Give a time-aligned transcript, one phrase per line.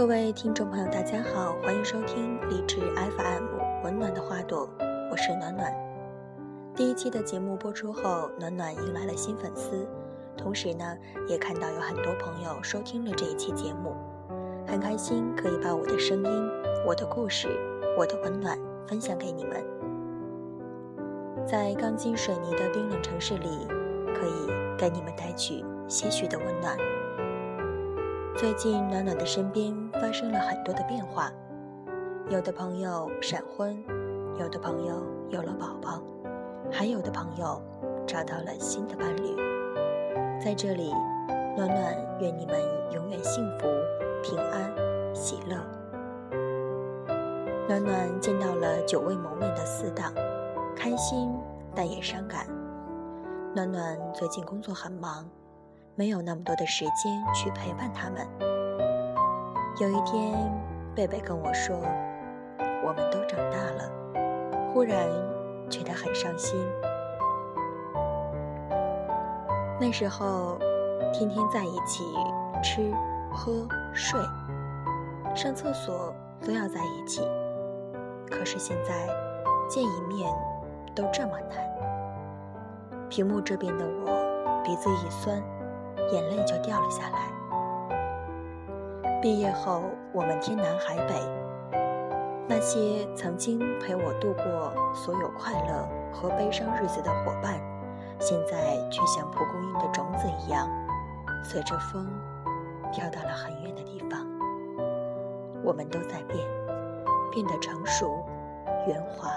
[0.00, 3.44] 各位听众朋友，大家好，欢迎收听励志 FM
[3.84, 4.66] 《温暖的花朵》，
[5.10, 5.70] 我是暖暖。
[6.74, 9.86] 第一期的节目播出后，暖暖迎来了新粉丝，
[10.38, 10.96] 同时呢，
[11.28, 13.94] 也看到有很多朋友收听了这一期节目，
[14.66, 16.50] 很开心可以把我的声音、
[16.86, 17.48] 我的故事、
[17.98, 19.62] 我的温暖分享给你们。
[21.46, 23.68] 在钢筋水泥的冰冷城市里，
[24.14, 26.74] 可以给你们带去些许的温暖。
[28.36, 31.30] 最近，暖暖的身边发生了很多的变化，
[32.30, 33.76] 有的朋友闪婚，
[34.38, 36.02] 有的朋友有了宝宝，
[36.72, 37.62] 还有的朋友
[38.06, 39.36] 找到了新的伴侣。
[40.42, 40.94] 在这里，
[41.54, 42.58] 暖暖愿你们
[42.92, 43.68] 永远幸福、
[44.22, 44.72] 平安、
[45.14, 45.56] 喜乐。
[47.68, 50.12] 暖暖见到了久未谋面的死党，
[50.74, 51.30] 开心
[51.74, 52.46] 但也伤感。
[53.54, 55.28] 暖暖最近工作很忙。
[55.96, 58.49] 没有那么多的时间去陪伴他们。
[59.80, 60.34] 有一天，
[60.94, 61.74] 贝贝跟我说
[62.84, 63.90] ：“我们都长大了。”
[64.74, 65.08] 忽然
[65.70, 66.62] 觉得很伤心。
[69.80, 70.58] 那时候，
[71.14, 72.04] 天天在一起
[72.62, 72.92] 吃、
[73.32, 74.20] 喝、睡，
[75.34, 76.14] 上厕所
[76.44, 77.22] 都要在一起。
[78.30, 79.08] 可是现在，
[79.66, 80.30] 见一面
[80.94, 83.08] 都这么难。
[83.08, 85.42] 屏幕这边的我，鼻子一酸。
[86.12, 87.39] 眼泪就掉了下来。
[89.22, 89.82] 毕业后，
[90.14, 91.14] 我们天南海北，
[92.48, 97.60] 那些曾经陪我度过所有快乐和悲伤日子的伙伴，
[98.18, 100.66] 现在却像蒲公英的种子一样，
[101.44, 102.08] 随着风
[102.90, 104.26] 飘到了很远的地方。
[105.62, 106.38] 我们都在变，
[107.30, 108.24] 变得成熟、
[108.86, 109.30] 圆滑、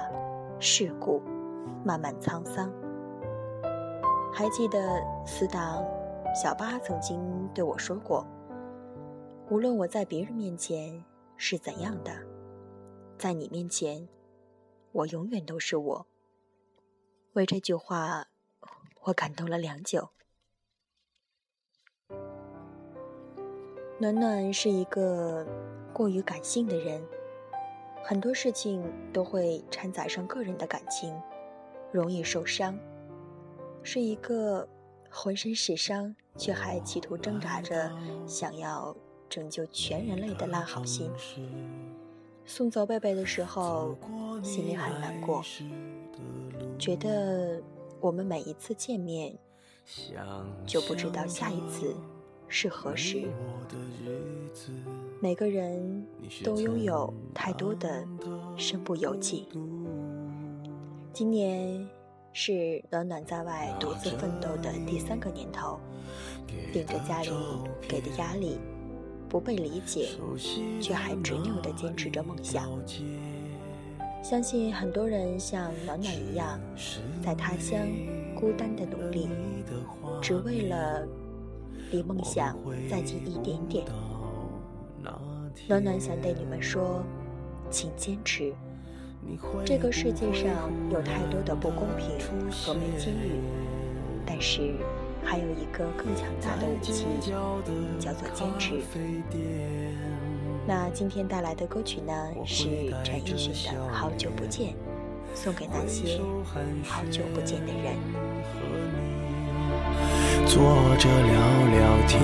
[0.59, 1.22] 世故，
[1.84, 2.72] 慢慢沧桑。
[4.32, 4.80] 还记得
[5.26, 5.83] 死党。
[6.33, 8.26] 小八曾经对我说过
[9.53, 11.05] ：“无论我在别人面前
[11.37, 12.11] 是怎样的，
[13.19, 14.09] 在你面前，
[14.91, 16.08] 我永远都是我。”
[17.33, 18.30] 为这句话，
[19.03, 20.09] 我感动了良久。
[23.99, 25.45] 暖暖是一个
[25.93, 27.05] 过于感性的人，
[28.03, 31.15] 很多事情都会掺杂上个人的感情，
[31.92, 32.75] 容易受伤，
[33.83, 34.67] 是一个。
[35.15, 38.97] 浑身是伤，却还企图挣扎着想要
[39.33, 41.10] 拯救全人类的烂好心。
[42.45, 43.98] 送走贝贝的时候，
[44.44, 45.44] 心里很难过，
[46.77, 47.60] 觉得
[47.99, 49.36] 我们每一次见面，
[50.67, 51.95] 就不知道下一次
[52.48, 53.23] 是何时。
[55.20, 56.05] 每个人
[56.43, 58.05] 都拥有太多的
[58.55, 59.48] 身不由己。
[61.11, 61.89] 今年。
[62.36, 65.80] 是暖暖在外独自奋斗的第三个年头，
[66.73, 67.30] 顶着家里
[67.88, 68.58] 给的压力，
[69.33, 70.10] 不被理解，
[70.80, 72.70] 却还执拗地坚持着梦想。
[74.21, 76.60] 相信很多人像暖暖一样，
[77.26, 77.80] 在他乡
[78.36, 79.27] 孤单的努力，
[80.22, 81.04] 只为了
[81.89, 82.55] 离梦想
[82.88, 83.83] 再近一点点。
[85.67, 87.02] 暖暖想对你们说，
[87.72, 88.54] 请坚持。
[89.66, 93.32] 这个世界上有太多的不公平和没机遇，
[94.27, 94.76] 但是
[95.23, 97.06] 还有一个更强大的武器，
[98.00, 98.82] 叫做坚持。
[100.66, 102.14] 那今天带来的歌曲呢，
[102.45, 102.66] 是
[103.04, 104.70] 陈奕迅的《好久不见》，
[105.34, 106.20] 送给那些
[106.84, 107.95] 好久不见的人。
[110.45, 110.61] 坐
[110.98, 111.34] 着聊
[111.72, 112.22] 聊天，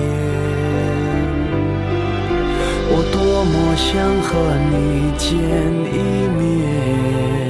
[2.92, 3.90] 我多么想
[4.22, 4.30] 和
[4.70, 5.28] 你见
[5.92, 5.96] 一
[6.38, 7.49] 面。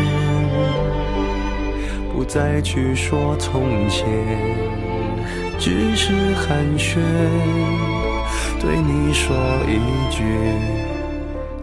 [2.21, 4.07] 不再去说从前。
[5.57, 6.99] 只是寒暄，
[8.59, 9.35] 对你说
[9.67, 9.79] 一
[10.11, 10.23] 句，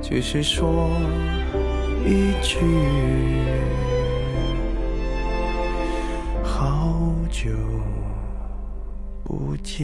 [0.03, 0.91] 只是说
[2.05, 2.59] 一句，
[6.43, 6.93] 好
[7.31, 7.51] 久
[9.23, 9.79] 不见。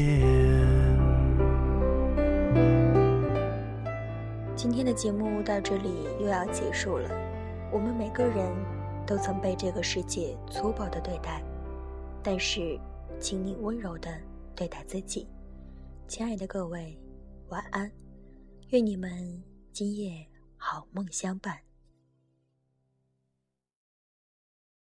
[4.57, 7.09] 今天的节目到这里又要结束了。
[7.71, 8.35] 我们每个人
[9.07, 11.43] 都曾被这个世界粗暴的对待，
[12.23, 12.79] 但是。
[13.21, 14.21] 请你温柔的
[14.57, 15.27] 对待自己，
[16.09, 16.99] 亲爱的各位，
[17.49, 17.91] 晚安，
[18.71, 19.43] 愿你们
[19.73, 21.57] 今夜好梦相伴。